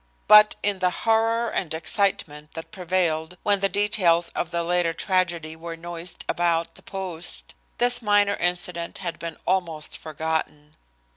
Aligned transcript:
But, 0.27 0.55
in 0.63 0.79
the 0.79 0.89
horror 0.89 1.47
and 1.51 1.71
excitement 1.75 2.55
that 2.55 2.71
prevailed 2.71 3.37
when 3.43 3.59
the 3.59 3.69
details 3.69 4.29
of 4.29 4.49
the 4.49 4.63
later 4.63 4.93
tragedy 4.93 5.55
were 5.55 5.77
noised 5.77 6.25
about 6.27 6.73
the 6.73 6.81
post, 6.81 7.53
this 7.77 8.01
minor 8.01 8.33
incident 8.37 8.97
had 8.97 9.19
been 9.19 9.37
almost 9.45 9.99
forgotten. 9.99 10.75